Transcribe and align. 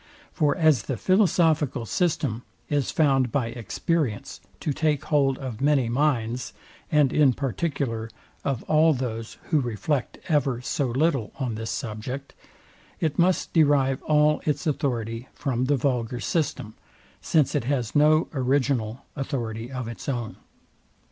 For 0.33 0.57
as 0.57 0.81
the 0.81 0.97
philosophical 0.97 1.85
system 1.85 2.41
is 2.69 2.89
found 2.89 3.31
by 3.31 3.49
experience 3.49 4.41
to 4.59 4.73
take 4.73 5.05
hold 5.05 5.37
of 5.37 5.61
many 5.61 5.89
minds, 5.89 6.53
and 6.91 7.13
in 7.13 7.33
particular 7.33 8.09
of 8.43 8.63
all 8.63 8.95
those, 8.95 9.37
who 9.51 9.61
reflect 9.61 10.17
ever 10.27 10.59
so 10.59 10.87
little 10.87 11.31
on 11.39 11.53
this 11.53 11.69
subject, 11.69 12.33
it 12.99 13.19
must 13.19 13.53
derive 13.53 14.01
all 14.01 14.41
its 14.43 14.65
authority 14.65 15.27
from 15.35 15.65
the 15.65 15.77
vulgar 15.77 16.19
system; 16.19 16.73
since 17.21 17.53
it 17.53 17.65
has 17.65 17.93
no 17.93 18.27
original 18.33 19.05
authority 19.15 19.71
of 19.71 19.87
its 19.87 20.09
own. 20.09 20.35